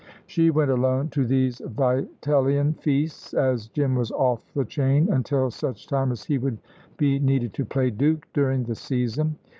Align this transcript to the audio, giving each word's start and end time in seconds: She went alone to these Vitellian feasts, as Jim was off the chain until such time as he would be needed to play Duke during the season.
She 0.25 0.49
went 0.49 0.71
alone 0.71 1.09
to 1.09 1.27
these 1.27 1.59
Vitellian 1.63 2.73
feasts, 2.73 3.35
as 3.35 3.67
Jim 3.67 3.93
was 3.93 4.09
off 4.11 4.51
the 4.55 4.65
chain 4.65 5.13
until 5.13 5.51
such 5.51 5.85
time 5.85 6.11
as 6.11 6.23
he 6.23 6.39
would 6.39 6.57
be 6.97 7.19
needed 7.19 7.53
to 7.53 7.65
play 7.65 7.91
Duke 7.91 8.27
during 8.33 8.63
the 8.63 8.73
season. 8.73 9.37